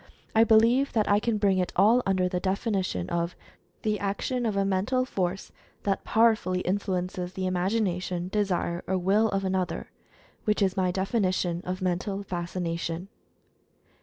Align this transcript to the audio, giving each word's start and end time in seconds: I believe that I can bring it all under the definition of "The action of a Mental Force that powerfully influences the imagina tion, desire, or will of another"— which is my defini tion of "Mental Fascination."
I 0.35 0.43
believe 0.43 0.93
that 0.93 1.07
I 1.07 1.19
can 1.19 1.37
bring 1.37 1.59
it 1.59 1.71
all 1.75 2.01
under 2.07 2.27
the 2.27 2.39
definition 2.39 3.07
of 3.11 3.35
"The 3.83 3.99
action 3.99 4.47
of 4.47 4.57
a 4.57 4.65
Mental 4.65 5.05
Force 5.05 5.51
that 5.83 6.03
powerfully 6.03 6.61
influences 6.61 7.33
the 7.33 7.43
imagina 7.43 8.01
tion, 8.01 8.27
desire, 8.29 8.83
or 8.87 8.97
will 8.97 9.29
of 9.29 9.45
another"— 9.45 9.91
which 10.43 10.63
is 10.63 10.75
my 10.75 10.91
defini 10.91 11.31
tion 11.31 11.61
of 11.65 11.83
"Mental 11.83 12.23
Fascination." 12.23 13.09